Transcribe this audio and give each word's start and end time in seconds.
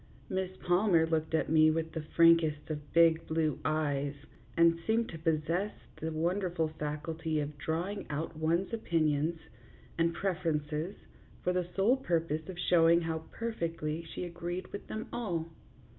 Miss 0.31 0.49
Palmer 0.57 1.05
looked 1.05 1.35
at 1.35 1.47
me 1.47 1.69
with 1.69 1.91
the 1.91 2.01
frankest 2.01 2.71
of 2.71 2.91
big 2.91 3.27
blue 3.27 3.59
eyes, 3.63 4.15
and 4.57 4.79
seemed 4.87 5.09
to 5.09 5.19
possess 5.19 5.73
the 5.97 6.11
wonderful 6.11 6.69
faculty 6.69 7.39
of 7.39 7.55
drawing 7.59 8.07
out 8.09 8.35
one's 8.35 8.73
opinions 8.73 9.39
and 9.99 10.11
preferences 10.15 10.95
for 11.43 11.53
the 11.53 11.69
sole 11.75 11.97
purpose 11.97 12.49
of 12.49 12.57
showing 12.57 13.01
how 13.01 13.25
perfectly 13.29 14.01
she 14.03 14.23
agreed 14.23 14.71
with 14.73 14.87
them 14.87 15.07
all. 15.13 15.49